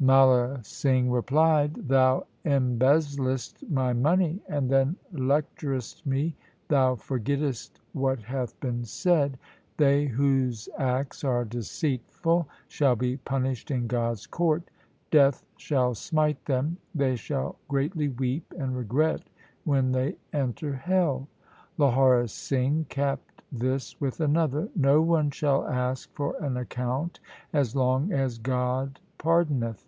[0.00, 6.36] Mala Singh replied,' Thou embezzlest my money, and then lecturest me;
[6.68, 9.36] thou forgettest what hath been said:—
[9.76, 14.62] They whose acts are deceitful shall be punished in God's court:
[15.10, 19.28] Death shall smite them; they shall greatly weep and regret
[19.64, 21.26] when they enter hell.'
[21.76, 27.18] Lahaura Singh capped this with another:— No one shall ask for an account
[27.52, 29.84] as long as God pardoneth.